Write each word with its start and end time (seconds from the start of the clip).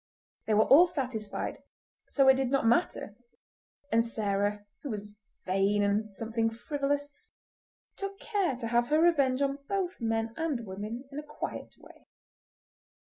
They 0.47 0.55
were 0.55 0.65
all 0.65 0.87
satisfied, 0.87 1.61
so 2.07 2.27
it 2.27 2.33
did 2.33 2.49
not 2.49 2.65
matter, 2.65 3.15
and 3.91 4.03
Sarah, 4.03 4.65
who 4.81 4.89
was 4.89 5.13
vain 5.45 5.83
and 5.83 6.11
something 6.11 6.49
frivolous, 6.49 7.13
took 7.97 8.19
care 8.19 8.55
to 8.55 8.65
have 8.69 8.87
her 8.87 8.99
revenge 8.99 9.43
on 9.43 9.59
both 9.69 10.01
men 10.01 10.33
and 10.37 10.65
women 10.65 11.07
in 11.11 11.19
a 11.19 11.23
quiet 11.23 11.75
way. 11.77 12.07